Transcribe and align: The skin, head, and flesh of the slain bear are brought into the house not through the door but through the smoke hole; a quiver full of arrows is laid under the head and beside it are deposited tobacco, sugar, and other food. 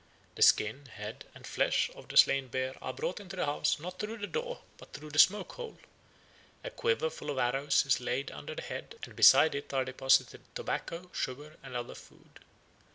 The 0.33 0.41
skin, 0.41 0.87
head, 0.87 1.25
and 1.35 1.45
flesh 1.45 1.91
of 1.93 2.07
the 2.07 2.17
slain 2.17 2.47
bear 2.47 2.73
are 2.83 2.91
brought 2.91 3.19
into 3.19 3.35
the 3.35 3.45
house 3.45 3.79
not 3.79 3.99
through 3.99 4.17
the 4.17 4.25
door 4.25 4.61
but 4.79 4.93
through 4.93 5.11
the 5.11 5.19
smoke 5.19 5.51
hole; 5.51 5.77
a 6.63 6.71
quiver 6.71 7.11
full 7.11 7.29
of 7.29 7.37
arrows 7.37 7.85
is 7.85 7.99
laid 8.01 8.31
under 8.31 8.55
the 8.55 8.63
head 8.63 8.95
and 9.03 9.15
beside 9.15 9.53
it 9.53 9.71
are 9.75 9.85
deposited 9.85 10.41
tobacco, 10.55 11.11
sugar, 11.13 11.55
and 11.61 11.75
other 11.75 11.93
food. 11.93 12.39